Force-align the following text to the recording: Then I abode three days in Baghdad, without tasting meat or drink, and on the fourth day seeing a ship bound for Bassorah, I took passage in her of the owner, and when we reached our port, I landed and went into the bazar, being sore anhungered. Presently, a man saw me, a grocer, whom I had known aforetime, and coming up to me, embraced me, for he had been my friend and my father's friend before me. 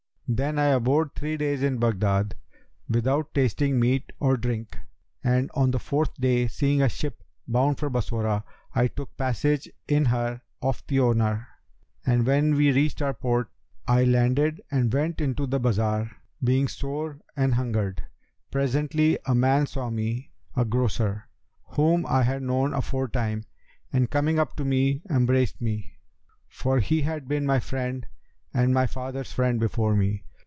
Then 0.33 0.57
I 0.57 0.67
abode 0.67 1.13
three 1.13 1.35
days 1.35 1.61
in 1.61 1.77
Baghdad, 1.77 2.35
without 2.87 3.33
tasting 3.33 3.81
meat 3.81 4.13
or 4.17 4.37
drink, 4.37 4.77
and 5.21 5.51
on 5.55 5.71
the 5.71 5.77
fourth 5.79 6.13
day 6.21 6.47
seeing 6.47 6.81
a 6.81 6.87
ship 6.87 7.21
bound 7.49 7.77
for 7.79 7.89
Bassorah, 7.89 8.45
I 8.73 8.87
took 8.87 9.17
passage 9.17 9.69
in 9.89 10.05
her 10.05 10.41
of 10.61 10.83
the 10.87 11.01
owner, 11.01 11.49
and 12.05 12.25
when 12.25 12.55
we 12.55 12.71
reached 12.71 13.01
our 13.01 13.13
port, 13.13 13.49
I 13.85 14.05
landed 14.05 14.61
and 14.71 14.93
went 14.93 15.19
into 15.19 15.47
the 15.47 15.59
bazar, 15.59 16.09
being 16.41 16.69
sore 16.69 17.19
anhungered. 17.35 17.99
Presently, 18.51 19.19
a 19.25 19.35
man 19.35 19.65
saw 19.67 19.89
me, 19.89 20.31
a 20.55 20.63
grocer, 20.63 21.27
whom 21.71 22.05
I 22.05 22.23
had 22.23 22.41
known 22.41 22.73
aforetime, 22.73 23.43
and 23.91 24.09
coming 24.09 24.39
up 24.39 24.55
to 24.55 24.63
me, 24.63 25.01
embraced 25.09 25.59
me, 25.59 25.97
for 26.47 26.79
he 26.79 27.01
had 27.01 27.27
been 27.27 27.45
my 27.45 27.59
friend 27.59 28.07
and 28.53 28.73
my 28.73 28.85
father's 28.85 29.31
friend 29.31 29.61
before 29.61 29.95
me. 29.95 30.25